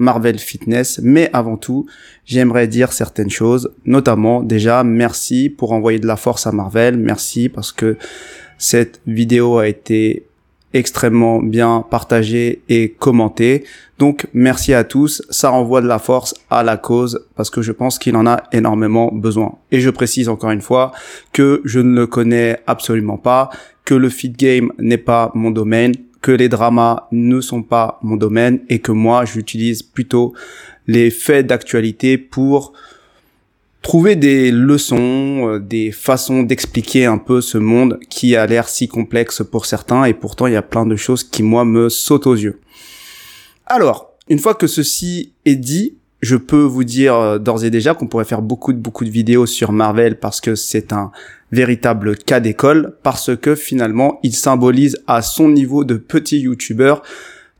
[0.00, 0.98] Marvel Fitness.
[1.04, 1.86] Mais avant tout,
[2.24, 6.96] j'aimerais dire certaines choses, notamment déjà merci pour envoyer de la force à Marvel.
[6.96, 7.96] Merci parce que
[8.58, 10.26] cette vidéo a été
[10.72, 13.64] extrêmement bien partagée et commentée.
[13.98, 17.72] Donc merci à tous, ça envoie de la force à la cause parce que je
[17.72, 19.58] pense qu'il en a énormément besoin.
[19.72, 20.92] Et je précise encore une fois
[21.32, 23.50] que je ne le connais absolument pas,
[23.84, 28.16] que le fit game n'est pas mon domaine, que les dramas ne sont pas mon
[28.16, 30.34] domaine et que moi j'utilise plutôt
[30.86, 32.72] les faits d'actualité pour
[33.82, 38.88] trouver des leçons, euh, des façons d'expliquer un peu ce monde qui a l'air si
[38.88, 42.26] complexe pour certains et pourtant il y a plein de choses qui moi me sautent
[42.26, 42.60] aux yeux.
[43.66, 47.94] Alors, une fois que ceci est dit, je peux vous dire euh, d'ores et déjà
[47.94, 51.10] qu'on pourrait faire beaucoup de beaucoup de vidéos sur Marvel parce que c'est un
[51.52, 57.02] véritable cas d'école parce que finalement il symbolise à son niveau de petit youtubeur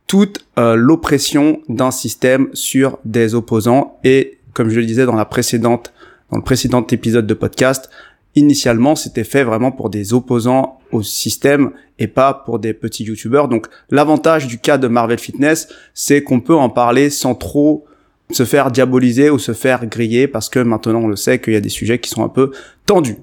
[0.06, 3.98] toute euh, l'oppression d'un système sur des opposants.
[4.02, 5.92] Et comme je le disais dans la précédente
[6.30, 7.90] dans le précédent épisode de podcast
[8.36, 13.48] initialement c'était fait vraiment pour des opposants au système et pas pour des petits youtubeurs.
[13.48, 17.86] Donc l'avantage du cas de Marvel Fitness c'est qu'on peut en parler sans trop
[18.32, 21.56] se faire diaboliser ou se faire griller parce que maintenant on le sait qu'il y
[21.56, 22.50] a des sujets qui sont un peu
[22.86, 23.16] tendus.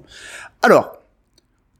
[0.62, 0.98] Alors,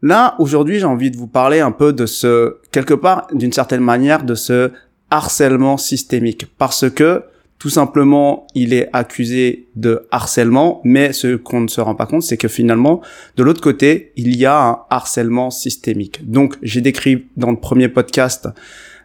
[0.02, 3.80] là, aujourd'hui, j'ai envie de vous parler un peu de ce, quelque part, d'une certaine
[3.80, 4.70] manière, de ce
[5.10, 7.24] harcèlement systémique parce que,
[7.58, 12.22] tout simplement, il est accusé de harcèlement, mais ce qu'on ne se rend pas compte,
[12.22, 13.00] c'est que finalement,
[13.36, 16.20] de l'autre côté, il y a un harcèlement systémique.
[16.30, 18.48] Donc, j'ai décrit dans le premier podcast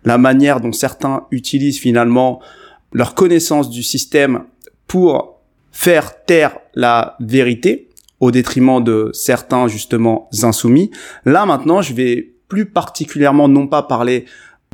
[0.05, 2.41] la manière dont certains utilisent finalement
[2.93, 4.43] leur connaissance du système
[4.87, 7.89] pour faire taire la vérité
[8.19, 10.91] au détriment de certains justement insoumis.
[11.25, 14.25] Là maintenant, je vais plus particulièrement non pas parler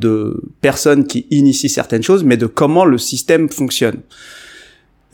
[0.01, 4.01] de personnes qui initient certaines choses, mais de comment le système fonctionne.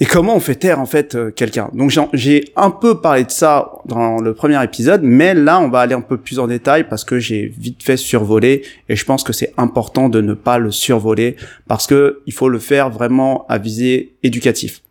[0.01, 1.69] Et comment on fait taire en fait euh, quelqu'un?
[1.73, 5.79] Donc j'ai un peu parlé de ça dans le premier épisode, mais là on va
[5.79, 9.23] aller un peu plus en détail parce que j'ai vite fait survoler et je pense
[9.23, 13.45] que c'est important de ne pas le survoler parce que il faut le faire vraiment
[13.47, 14.81] à visée éducatif.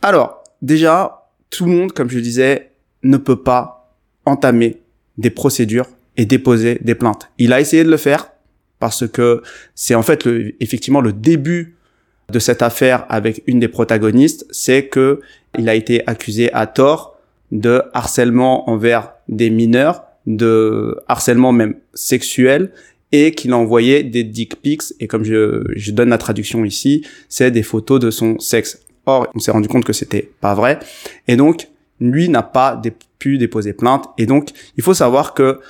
[0.00, 2.70] Alors déjà, tout le monde, comme je disais,
[3.02, 4.80] ne peut pas entamer
[5.16, 5.86] des procédures
[6.16, 7.30] et déposer des plaintes.
[7.38, 8.30] Il a essayé de le faire
[8.78, 9.42] parce que
[9.74, 11.77] c'est en fait le, effectivement le début
[12.30, 15.20] de cette affaire avec une des protagonistes, c'est que
[15.58, 17.18] il a été accusé à tort
[17.52, 22.72] de harcèlement envers des mineurs, de harcèlement même sexuel,
[23.12, 27.06] et qu'il a envoyé des dick pics, et comme je, je donne la traduction ici,
[27.30, 28.84] c'est des photos de son sexe.
[29.06, 30.78] Or, on s'est rendu compte que c'était pas vrai,
[31.26, 31.68] et donc,
[32.00, 32.80] lui n'a pas
[33.18, 35.60] pu déposer plainte, et donc, il faut savoir que,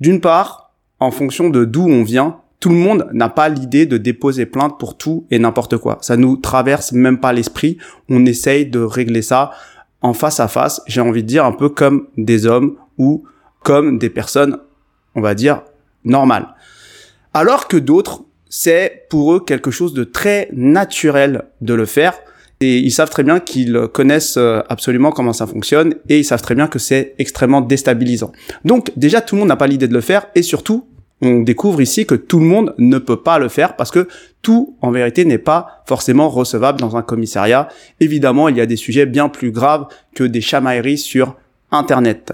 [0.00, 3.98] d'une part, en fonction de d'où on vient, tout le monde n'a pas l'idée de
[3.98, 5.98] déposer plainte pour tout et n'importe quoi.
[6.00, 7.78] Ça nous traverse même pas l'esprit.
[8.08, 9.52] On essaye de régler ça
[10.02, 10.82] en face à face.
[10.86, 13.24] J'ai envie de dire un peu comme des hommes ou
[13.62, 14.58] comme des personnes,
[15.14, 15.62] on va dire,
[16.04, 16.48] normales.
[17.32, 22.14] Alors que d'autres, c'est pour eux quelque chose de très naturel de le faire.
[22.60, 26.42] Et ils savent très bien qu'ils connaissent euh, absolument comment ça fonctionne et ils savent
[26.42, 28.32] très bien que c'est extrêmement déstabilisant.
[28.64, 30.87] Donc déjà, tout le monde n'a pas l'idée de le faire et surtout,
[31.20, 34.08] on découvre ici que tout le monde ne peut pas le faire parce que
[34.42, 37.68] tout, en vérité, n'est pas forcément recevable dans un commissariat.
[38.00, 41.34] Évidemment, il y a des sujets bien plus graves que des chamailleries sur
[41.72, 42.32] Internet.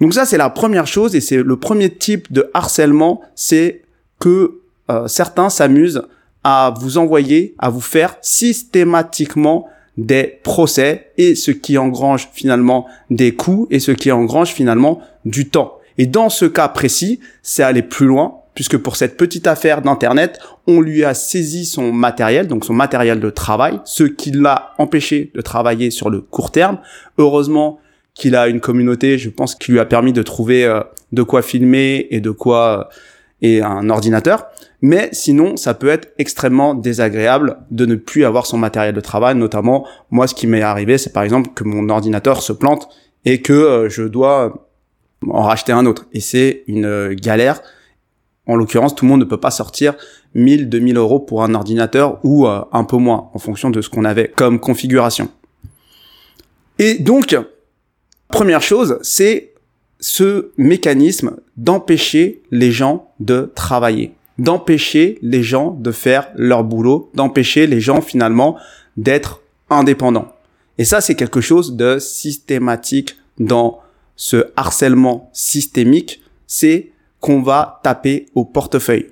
[0.00, 3.82] Donc ça, c'est la première chose et c'est le premier type de harcèlement, c'est
[4.18, 6.02] que euh, certains s'amusent
[6.42, 13.34] à vous envoyer, à vous faire systématiquement des procès et ce qui engrange finalement des
[13.34, 15.78] coûts et ce qui engrange finalement du temps.
[15.98, 20.38] Et dans ce cas précis, c'est aller plus loin, puisque pour cette petite affaire d'Internet,
[20.66, 25.30] on lui a saisi son matériel, donc son matériel de travail, ce qui l'a empêché
[25.34, 26.78] de travailler sur le court terme.
[27.18, 27.80] Heureusement
[28.14, 31.40] qu'il a une communauté, je pense, qui lui a permis de trouver euh, de quoi
[31.42, 32.94] filmer et de quoi euh,
[33.42, 34.46] et un ordinateur.
[34.80, 39.34] Mais sinon, ça peut être extrêmement désagréable de ne plus avoir son matériel de travail.
[39.34, 42.88] Notamment, moi, ce qui m'est arrivé, c'est par exemple que mon ordinateur se plante
[43.24, 44.68] et que euh, je dois
[45.30, 46.06] en racheter un autre.
[46.12, 47.60] Et c'est une euh, galère.
[48.46, 49.94] En l'occurrence, tout le monde ne peut pas sortir
[50.34, 53.88] 1000, 2000 euros pour un ordinateur ou euh, un peu moins en fonction de ce
[53.88, 55.28] qu'on avait comme configuration.
[56.78, 57.36] Et donc,
[58.28, 59.52] première chose, c'est
[60.00, 67.68] ce mécanisme d'empêcher les gens de travailler, d'empêcher les gens de faire leur boulot, d'empêcher
[67.68, 68.56] les gens finalement
[68.96, 70.32] d'être indépendants.
[70.78, 73.78] Et ça, c'est quelque chose de systématique dans
[74.22, 79.08] ce harcèlement systémique, c'est qu'on va taper au portefeuille.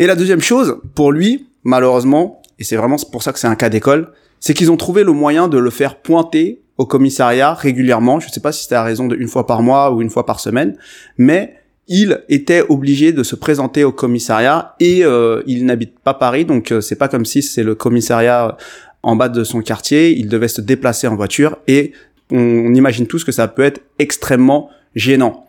[0.00, 3.54] Et la deuxième chose, pour lui, malheureusement, et c'est vraiment pour ça que c'est un
[3.54, 4.10] cas d'école,
[4.40, 8.18] c'est qu'ils ont trouvé le moyen de le faire pointer au commissariat régulièrement.
[8.18, 10.10] Je ne sais pas si c'était à raison de une fois par mois ou une
[10.10, 10.76] fois par semaine,
[11.16, 11.54] mais
[11.86, 16.72] il était obligé de se présenter au commissariat et euh, il n'habite pas Paris, donc
[16.72, 18.56] euh, c'est pas comme si c'est le commissariat
[19.04, 20.10] en bas de son quartier.
[20.10, 21.92] Il devait se déplacer en voiture et
[22.34, 25.46] on, imagine tous que ça peut être extrêmement gênant.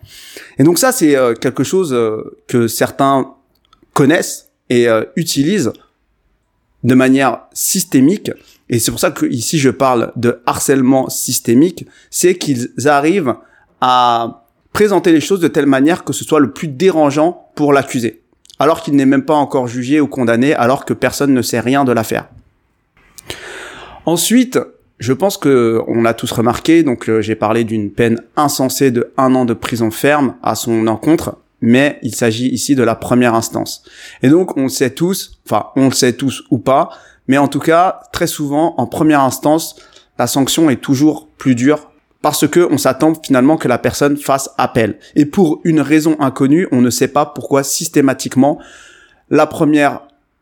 [0.57, 1.95] Et donc ça, c'est euh, quelque chose
[2.47, 3.33] que certains
[3.93, 5.71] connaissent et utilisent
[6.83, 8.31] de manière systémique.
[8.69, 13.35] Et c'est pour ça que ici je parle de harcèlement systémique, c'est qu'ils arrivent
[13.81, 18.21] à présenter les choses de telle manière que ce soit le plus dérangeant pour l'accusé,
[18.59, 21.85] alors qu'il n'est même pas encore jugé ou condamné, alors que personne ne sait rien
[21.85, 22.27] de l'affaire.
[24.05, 24.59] Ensuite,
[24.99, 29.11] je pense que on a tous remarqué, donc euh, j'ai parlé d'une peine insensée de
[29.17, 33.33] un an de prison ferme à son encontre mais il s'agit ici de la première
[33.33, 33.83] instance.
[34.21, 36.89] Et donc on le sait tous, enfin on le sait tous ou pas,
[37.27, 39.75] mais en tout cas très souvent en première instance
[40.17, 44.49] la sanction est toujours plus dure parce que on s'attend finalement que la personne fasse
[44.57, 44.97] appel.
[45.15, 48.59] Et pour une raison inconnue, on ne sait pas pourquoi systématiquement
[49.29, 50.01] la première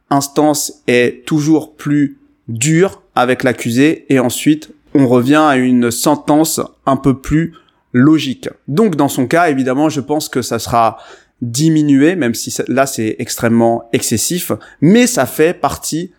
[0.10, 2.18] instance est toujours plus
[2.48, 7.54] dure avec l'accusé et ensuite on revient à une sentence un peu plus
[7.94, 8.50] logique.
[8.68, 10.98] Donc dans son cas, évidemment, je pense que ça sera
[11.42, 14.52] diminué, même si là c'est extrêmement excessif,
[14.82, 16.12] mais ça fait partie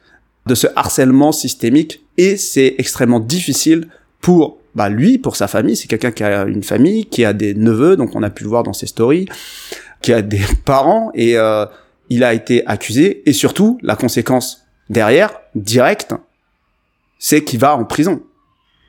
[0.46, 3.88] de ce harcèlement systémique et c'est extrêmement difficile
[4.20, 5.76] pour bah, lui, pour sa famille.
[5.76, 8.50] C'est quelqu'un qui a une famille, qui a des neveux, donc on a pu le
[8.50, 9.26] voir dans ses stories,
[10.02, 11.64] qui a des parents et euh,
[12.10, 16.14] il a été accusé et surtout la conséquence derrière, directe,
[17.24, 18.22] c'est qu'il va en prison.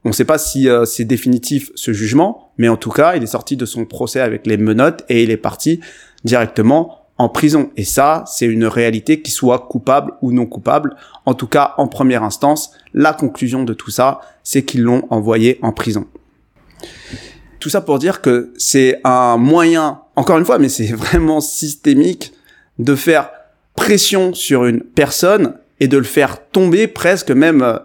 [0.03, 3.23] On ne sait pas si euh, c'est définitif ce jugement, mais en tout cas, il
[3.23, 5.79] est sorti de son procès avec les menottes et il est parti
[6.25, 7.71] directement en prison.
[7.77, 10.97] Et ça, c'est une réalité qui soit coupable ou non coupable.
[11.25, 15.57] En tout cas, en première instance, la conclusion de tout ça, c'est qu'ils l'ont envoyé
[15.61, 16.05] en prison.
[17.61, 22.33] Tout ça pour dire que c'est un moyen, encore une fois, mais c'est vraiment systémique,
[22.79, 23.29] de faire
[23.77, 27.77] pression sur une personne et de le faire tomber presque même euh,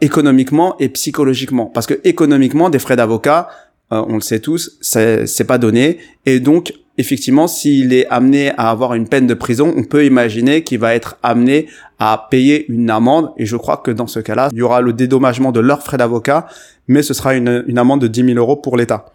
[0.00, 1.66] économiquement et psychologiquement.
[1.66, 3.48] Parce que économiquement, des frais d'avocat,
[3.92, 5.98] euh, on le sait tous, c'est pas donné.
[6.26, 10.62] Et donc, effectivement, s'il est amené à avoir une peine de prison, on peut imaginer
[10.62, 11.68] qu'il va être amené
[11.98, 13.30] à payer une amende.
[13.38, 15.96] Et je crois que dans ce cas-là, il y aura le dédommagement de leurs frais
[15.96, 16.46] d'avocat,
[16.86, 19.06] mais ce sera une, une amende de 10 000 euros pour l'État.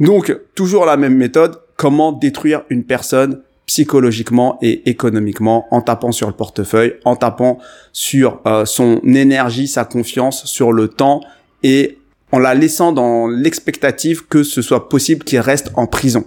[0.00, 6.26] Donc, toujours la même méthode, comment détruire une personne psychologiquement et économiquement en tapant sur
[6.26, 7.58] le portefeuille, en tapant
[7.92, 11.20] sur euh, son énergie, sa confiance, sur le temps
[11.62, 11.98] et
[12.32, 16.24] en la laissant dans l'expectative que ce soit possible qu'il reste en prison.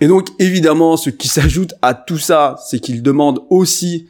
[0.00, 4.08] Et donc évidemment, ce qui s'ajoute à tout ça, c'est qu'il demande aussi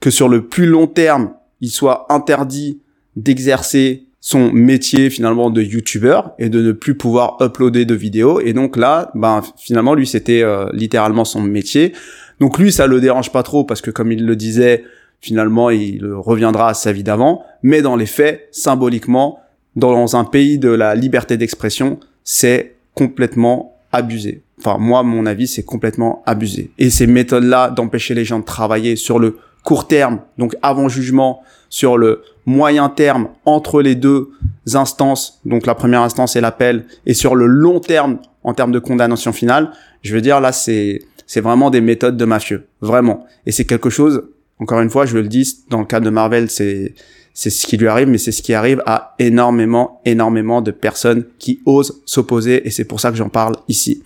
[0.00, 2.80] que sur le plus long terme, il soit interdit
[3.14, 8.40] d'exercer son métier finalement de youtubeur et de ne plus pouvoir uploader de vidéos.
[8.40, 11.94] Et donc là ben finalement lui c'était euh, littéralement son métier.
[12.38, 14.84] Donc lui ça le dérange pas trop parce que comme il le disait
[15.22, 17.42] finalement il reviendra à sa vie d'avant.
[17.62, 19.38] Mais dans les faits symboliquement
[19.74, 24.42] dans un pays de la liberté d'expression c'est complètement abusé.
[24.58, 26.72] Enfin moi mon avis c'est complètement abusé.
[26.78, 30.90] Et ces méthodes là d'empêcher les gens de travailler sur le court terme donc avant
[30.90, 34.30] jugement sur le moyen terme entre les deux
[34.74, 38.78] instances, donc la première instance et l'appel, et sur le long terme en termes de
[38.78, 39.70] condamnation finale,
[40.02, 43.24] je veux dire là c'est c'est vraiment des méthodes de mafieux, vraiment.
[43.46, 44.24] Et c'est quelque chose,
[44.58, 46.92] encore une fois, je le dis, dans le cas de Marvel, c'est
[47.32, 51.24] c'est ce qui lui arrive, mais c'est ce qui arrive à énormément, énormément de personnes
[51.38, 54.02] qui osent s'opposer, et c'est pour ça que j'en parle ici.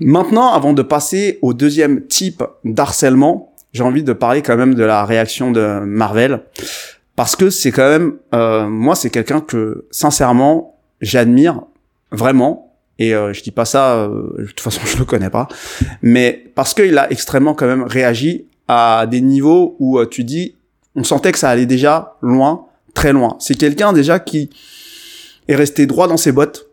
[0.00, 4.84] Maintenant, avant de passer au deuxième type d'harcèlement, j'ai envie de parler quand même de
[4.84, 6.42] la réaction de Marvel
[7.16, 11.62] parce que c'est quand même euh, moi c'est quelqu'un que sincèrement j'admire
[12.10, 15.48] vraiment et euh, je dis pas ça euh, de toute façon je le connais pas
[16.02, 20.56] mais parce qu'il a extrêmement quand même réagi à des niveaux où euh, tu dis
[20.94, 23.36] on sentait que ça allait déjà loin très loin.
[23.40, 24.50] C'est quelqu'un déjà qui
[25.48, 26.68] est resté droit dans ses bottes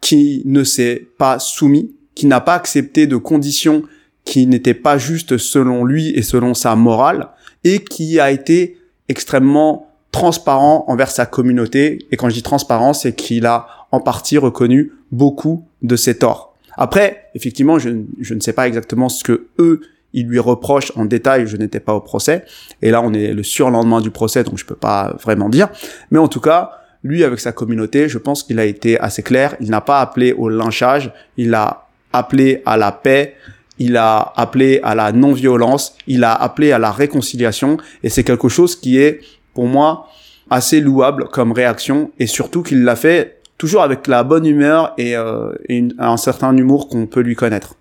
[0.00, 3.84] qui ne s'est pas soumis qui n'a pas accepté de conditions
[4.24, 7.28] qui n'était pas juste selon lui et selon sa morale,
[7.64, 12.06] et qui a été extrêmement transparent envers sa communauté.
[12.10, 16.54] Et quand je dis transparent, c'est qu'il a en partie reconnu beaucoup de ses torts.
[16.76, 19.80] Après, effectivement, je, je ne sais pas exactement ce que eux
[20.12, 22.44] ils lui reprochent en détail, je n'étais pas au procès,
[22.82, 25.68] et là on est le surlendemain du procès, donc je peux pas vraiment dire,
[26.10, 26.70] mais en tout cas,
[27.02, 30.32] lui avec sa communauté, je pense qu'il a été assez clair, il n'a pas appelé
[30.32, 33.34] au lynchage, il a appelé à la paix,
[33.82, 38.48] il a appelé à la non-violence, il a appelé à la réconciliation, et c'est quelque
[38.48, 39.20] chose qui est,
[39.54, 40.06] pour moi,
[40.50, 45.16] assez louable comme réaction, et surtout qu'il l'a fait toujours avec la bonne humeur et,
[45.16, 45.52] euh,
[45.98, 47.74] un certain humour qu'on peut lui connaître.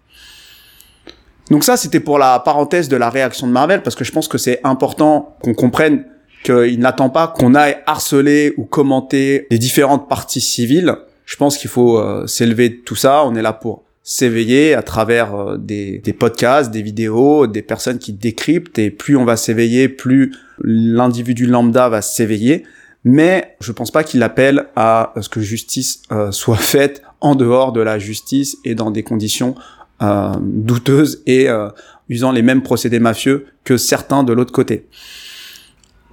[1.52, 4.28] Donc ça, c'était pour la parenthèse de la réaction de Marvel, parce que je pense
[4.28, 6.06] que c'est important qu'on comprenne
[6.44, 10.96] qu'il n'attend pas qu'on aille harceler ou commenter les différentes parties civiles.
[11.26, 13.24] Je pense qu'il faut euh, s'élever de tout ça.
[13.26, 18.00] On est là pour s'éveiller à travers euh, des, des, podcasts, des vidéos, des personnes
[18.00, 18.80] qui décryptent.
[18.80, 22.64] Et plus on va s'éveiller, plus l'individu lambda va s'éveiller.
[23.04, 27.72] Mais je pense pas qu'il appelle à ce que justice euh, soit faite en dehors
[27.72, 29.56] de la justice et dans des conditions
[30.42, 31.48] douteuses et
[32.10, 34.88] usant les mêmes procédés mafieux que certains de l'autre côté.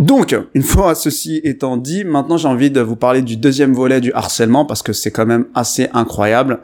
[0.01, 4.01] Donc, une fois ceci étant dit, maintenant j'ai envie de vous parler du deuxième volet
[4.01, 6.61] du harcèlement parce que c'est quand même assez incroyable.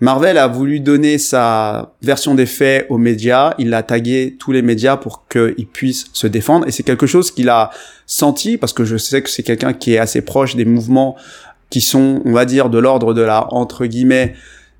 [0.00, 4.62] Marvel a voulu donner sa version des faits aux médias, il a tagué tous les
[4.62, 6.68] médias pour qu'ils puissent se défendre.
[6.68, 7.70] Et c'est quelque chose qu'il a
[8.06, 11.16] senti parce que je sais que c'est quelqu'un qui est assez proche des mouvements
[11.68, 14.34] qui sont, on va dire, de l'ordre de la, entre guillemets,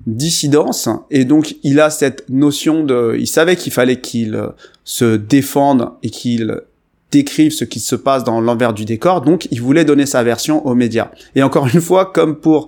[0.07, 0.87] dissidence.
[1.11, 4.41] Et donc il a cette notion de il savait qu'il fallait qu'il
[4.85, 6.61] se défende et qu'il
[7.11, 10.65] décrivent ce qui se passe dans l'envers du décor, donc il voulait donner sa version
[10.65, 11.09] aux médias.
[11.35, 12.67] Et encore une fois, comme pour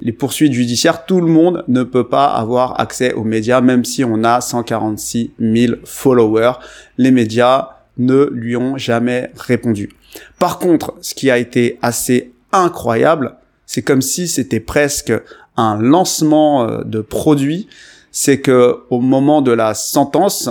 [0.00, 4.04] les poursuites judiciaires, tout le monde ne peut pas avoir accès aux médias, même si
[4.04, 6.52] on a 146 000 followers.
[6.98, 9.90] Les médias ne lui ont jamais répondu.
[10.38, 15.12] Par contre, ce qui a été assez incroyable, c'est comme si c'était presque
[15.56, 17.68] un lancement euh, de produit,
[18.12, 20.48] c'est que au moment de la sentence,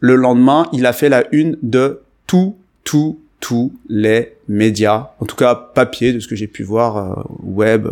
[0.00, 5.36] le lendemain, il a fait la une de tous, tous, tous les médias, en tout
[5.36, 7.88] cas papier, de ce que j'ai pu voir, euh, web.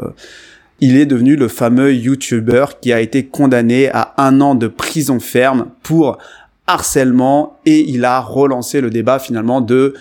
[0.80, 5.20] Il est devenu le fameux YouTuber qui a été condamné à un an de prison
[5.20, 6.18] ferme pour
[6.66, 9.94] harcèlement et il a relancé le débat finalement de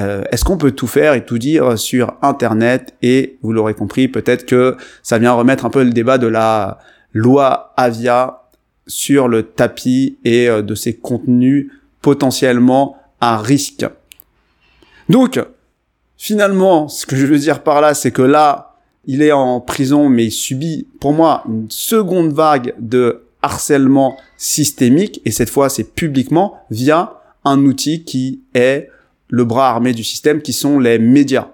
[0.00, 2.94] euh, est-ce qu'on peut tout faire et tout dire sur Internet?
[3.02, 6.78] Et vous l'aurez compris, peut-être que ça vient remettre un peu le débat de la
[7.12, 8.42] loi Avia
[8.88, 11.70] sur le tapis et euh, de ses contenus
[12.02, 12.96] potentiellement
[13.32, 13.86] risque.
[15.08, 15.40] Donc,
[16.16, 18.73] finalement, ce que je veux dire par là, c'est que là,
[19.06, 25.20] il est en prison, mais il subit, pour moi, une seconde vague de harcèlement systémique,
[25.24, 28.90] et cette fois, c'est publiquement, via un outil qui est
[29.28, 31.48] le bras armé du système, qui sont les médias.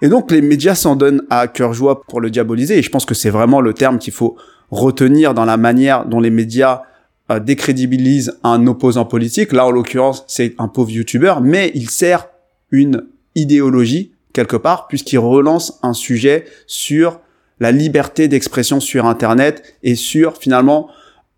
[0.00, 3.04] Et donc, les médias s'en donnent à cœur joie pour le diaboliser, et je pense
[3.04, 4.36] que c'est vraiment le terme qu'il faut
[4.70, 6.82] retenir dans la manière dont les médias
[7.30, 9.52] euh, décrédibilise un opposant politique.
[9.52, 12.28] Là, en l'occurrence, c'est un pauvre youtubeur, mais il sert
[12.70, 13.04] une
[13.34, 17.20] idéologie quelque part puisqu'il relance un sujet sur
[17.60, 20.88] la liberté d'expression sur Internet et sur finalement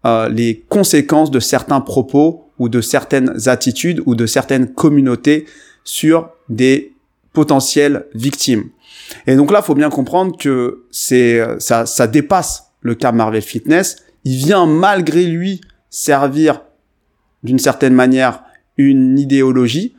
[0.06, 5.46] euh, les conséquences de certains propos ou de certaines attitudes ou de certaines communautés
[5.82, 6.94] sur des
[7.32, 8.70] potentielles victimes.
[9.26, 13.96] Et donc là, faut bien comprendre que c'est ça, ça dépasse le cas Marvel Fitness.
[14.24, 15.60] Il vient malgré lui
[15.90, 16.62] servir
[17.42, 18.42] d'une certaine manière
[18.76, 19.94] une idéologie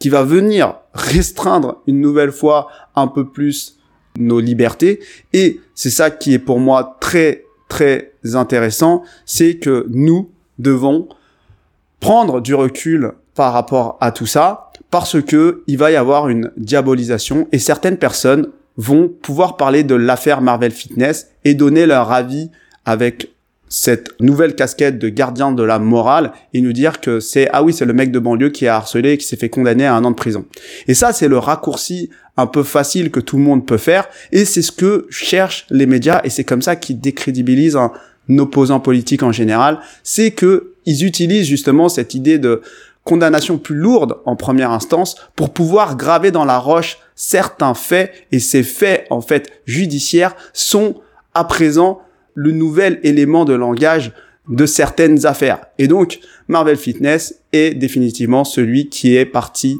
[0.00, 3.78] qui va venir restreindre une nouvelle fois un peu plus
[4.18, 5.00] nos libertés.
[5.32, 11.08] Et c'est ça qui est pour moi très, très intéressant, c'est que nous devons
[12.00, 16.50] prendre du recul par rapport à tout ça, parce que il va y avoir une
[16.56, 22.50] diabolisation et certaines personnes vont pouvoir parler de l'affaire Marvel Fitness et donner leur avis
[22.84, 23.30] avec
[23.70, 27.72] cette nouvelle casquette de gardien de la morale et nous dire que c'est ah oui
[27.72, 30.04] c'est le mec de banlieue qui a harcelé et qui s'est fait condamner à un
[30.04, 30.44] an de prison.
[30.88, 34.44] Et ça c'est le raccourci un peu facile que tout le monde peut faire et
[34.44, 37.92] c'est ce que cherchent les médias et c'est comme ça qu'ils décrédibilisent un
[38.38, 42.62] opposant politique en général, c'est que ils utilisent justement cette idée de
[43.04, 48.40] condamnation plus lourde en première instance pour pouvoir graver dans la roche certains faits et
[48.40, 50.96] ces faits en fait judiciaires sont
[51.34, 52.00] à présent
[52.34, 54.12] le nouvel élément de langage
[54.48, 55.66] de certaines affaires.
[55.78, 59.78] Et donc, Marvel Fitness est définitivement celui qui est parti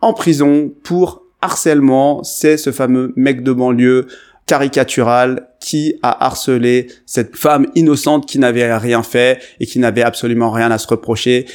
[0.00, 2.22] en prison pour harcèlement.
[2.22, 4.06] C'est ce fameux mec de banlieue
[4.46, 10.50] caricatural qui a harcelé cette femme innocente qui n'avait rien fait et qui n'avait absolument
[10.50, 11.46] rien à se reprocher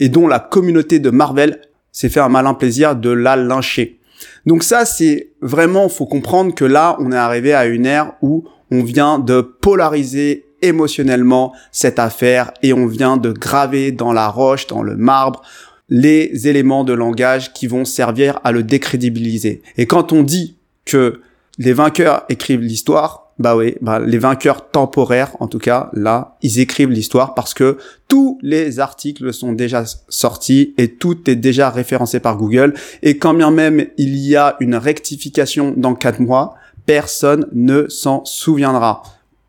[0.00, 1.60] et dont la communauté de Marvel
[1.92, 4.00] s'est fait un malin plaisir de la lyncher.
[4.46, 8.44] Donc ça, c'est vraiment, faut comprendre que là, on est arrivé à une ère où
[8.72, 14.66] on vient de polariser émotionnellement cette affaire et on vient de graver dans la roche,
[14.66, 15.42] dans le marbre,
[15.90, 19.60] les éléments de langage qui vont servir à le décrédibiliser.
[19.76, 21.20] Et quand on dit que
[21.58, 26.58] les vainqueurs écrivent l'histoire, bah oui, bah les vainqueurs temporaires, en tout cas, là, ils
[26.58, 27.76] écrivent l'histoire parce que
[28.08, 32.72] tous les articles sont déjà sortis et tout est déjà référencé par Google.
[33.02, 36.54] Et quand bien même il y a une rectification dans quatre mois,
[36.86, 39.02] personne ne s'en souviendra.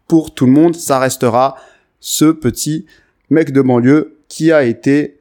[0.07, 1.55] Pour tout le monde, ça restera
[1.99, 2.85] ce petit
[3.29, 5.19] mec de banlieue qui a été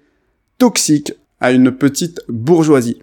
[0.59, 3.03] toxique à une petite bourgeoisie.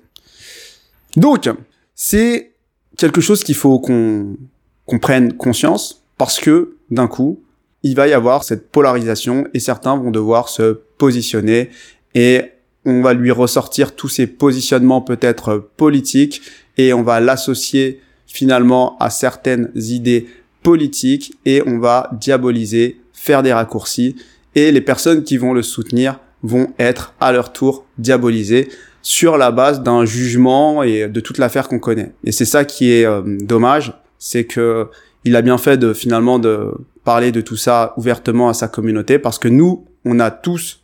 [1.16, 1.50] Donc,
[1.96, 2.54] c'est
[2.98, 7.42] quelque chose qu'il faut qu'on prenne conscience parce que d'un coup,
[7.84, 11.70] il va y avoir cette polarisation et certains vont devoir se positionner
[12.14, 12.44] et
[12.86, 16.42] on va lui ressortir tous ses positionnements peut-être politiques
[16.78, 20.28] et on va l'associer finalement à certaines idées
[20.64, 24.16] politiques et on va diaboliser, faire des raccourcis
[24.56, 28.70] et les personnes qui vont le soutenir vont être à leur tour diabolisées
[29.02, 32.14] sur la base d'un jugement et de toute l'affaire qu'on connaît.
[32.24, 34.88] Et c'est ça qui est euh, dommage, c'est que
[35.26, 36.72] il a bien fait de finalement de
[37.04, 40.82] parler de tout ça ouvertement à sa communauté parce que nous, on a tous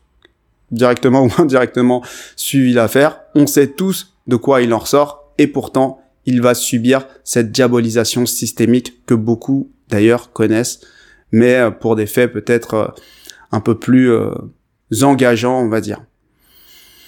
[0.71, 2.03] directement ou indirectement
[2.35, 7.07] suivi l'affaire, on sait tous de quoi il en ressort et pourtant il va subir
[7.23, 10.81] cette diabolisation systémique que beaucoup d'ailleurs connaissent,
[11.31, 12.87] mais euh, pour des faits peut-être euh,
[13.51, 14.31] un peu plus euh,
[15.01, 16.03] engageants, on va dire.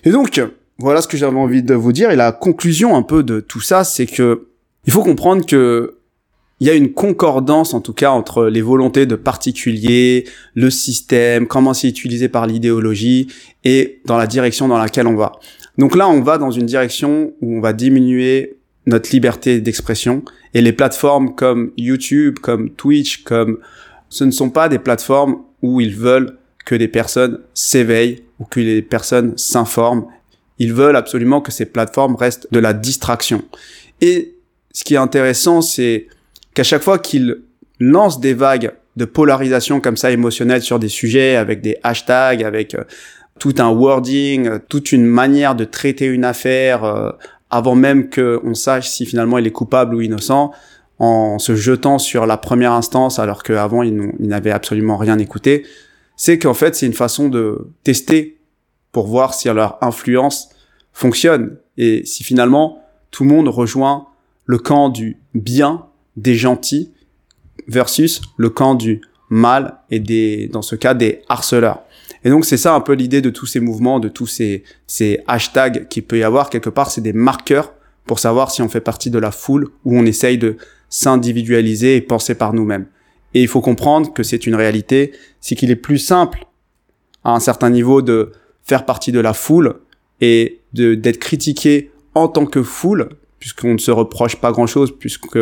[0.03, 0.41] Et donc,
[0.77, 2.11] voilà ce que j'avais envie de vous dire.
[2.11, 4.47] Et la conclusion un peu de tout ça, c'est que
[4.85, 5.97] il faut comprendre que
[6.59, 11.45] il y a une concordance en tout cas entre les volontés de particuliers, le système,
[11.45, 13.27] comment c'est utilisé par l'idéologie
[13.63, 15.33] et dans la direction dans laquelle on va.
[15.77, 18.56] Donc là, on va dans une direction où on va diminuer
[18.87, 20.23] notre liberté d'expression
[20.53, 23.59] et les plateformes comme YouTube, comme Twitch, comme
[24.09, 28.59] ce ne sont pas des plateformes où ils veulent que des personnes s'éveillent ou que
[28.59, 30.07] les personnes s'informent.
[30.57, 33.43] Ils veulent absolument que ces plateformes restent de la distraction.
[34.01, 34.35] Et
[34.71, 36.07] ce qui est intéressant, c'est
[36.53, 37.41] qu'à chaque fois qu'il
[37.79, 42.73] lance des vagues de polarisation comme ça émotionnelle sur des sujets avec des hashtags, avec
[42.73, 42.83] euh,
[43.39, 47.11] tout un wording, toute une manière de traiter une affaire euh,
[47.49, 50.51] avant même qu'on sache si finalement il est coupable ou innocent,
[50.99, 55.65] en se jetant sur la première instance alors qu'avant il n'avait absolument rien écouté,
[56.15, 58.37] c'est qu'en fait c'est une façon de tester
[58.91, 60.49] pour voir si leur influence
[60.93, 62.81] fonctionne et si finalement
[63.11, 64.07] tout le monde rejoint
[64.45, 66.91] le camp du bien des gentils
[67.67, 71.81] versus le camp du mal et des, dans ce cas, des harceleurs.
[72.27, 75.87] Et donc c'est ça un peu l'idée de tous ces mouvements, de tous ces, hashtags
[75.87, 77.71] qu'il peut y avoir quelque part, c'est des marqueurs
[78.05, 80.57] pour savoir si on fait partie de la foule ou on essaye de
[80.89, 82.87] s'individualiser et penser par nous-mêmes.
[83.33, 86.45] Et il faut comprendre que c'est une réalité, c'est qu'il est plus simple
[87.23, 89.75] à un certain niveau de faire partie de la foule
[90.19, 93.07] et d'être critiqué en tant que foule,
[93.39, 95.37] puisqu'on ne se reproche pas grand-chose, puisque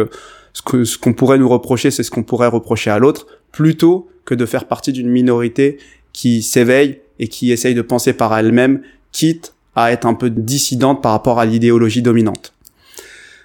[0.53, 4.07] ce que ce qu'on pourrait nous reprocher, c'est ce qu'on pourrait reprocher à l'autre, plutôt
[4.23, 5.79] que de faire partie d'une minorité
[6.15, 11.03] qui s'éveille et qui essaye de penser par elle-même, quitte à être un peu dissidente
[11.03, 12.53] par rapport à l'idéologie dominante.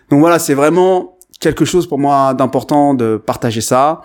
[0.08, 4.02] Donc voilà, c'est vraiment quelque chose pour moi d'important de partager ça.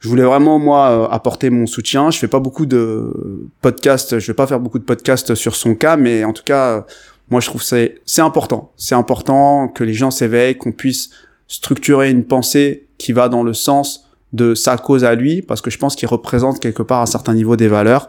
[0.00, 2.10] Je voulais vraiment moi euh, apporter mon soutien.
[2.10, 5.74] Je fais pas beaucoup de podcasts, je vais pas faire beaucoup de podcasts sur son
[5.74, 6.84] cas, mais en tout cas,
[7.30, 8.70] moi je trouve c'est c'est important.
[8.76, 11.08] C'est important que les gens s'éveillent, qu'on puisse
[11.48, 14.03] structurer une pensée qui va dans le sens
[14.34, 17.32] de sa cause à lui, parce que je pense qu'il représente quelque part un certain
[17.32, 18.08] niveau des valeurs.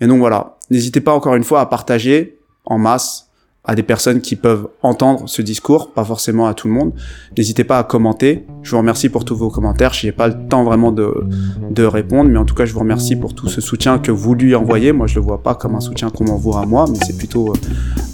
[0.00, 3.28] Et donc voilà, n'hésitez pas encore une fois à partager en masse
[3.64, 6.92] à des personnes qui peuvent entendre ce discours, pas forcément à tout le monde.
[7.36, 8.44] N'hésitez pas à commenter.
[8.62, 9.92] Je vous remercie pour tous vos commentaires.
[9.92, 11.24] Je n'ai pas le temps vraiment de,
[11.70, 14.34] de répondre, mais en tout cas, je vous remercie pour tout ce soutien que vous
[14.34, 14.90] lui envoyez.
[14.90, 17.50] Moi, je le vois pas comme un soutien qu'on m'envoie à moi, mais c'est plutôt
[17.50, 17.56] euh,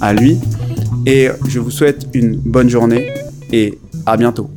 [0.03, 0.38] à lui.
[1.07, 3.14] Et je vous souhaite une bonne journée
[3.51, 4.51] et à bientôt.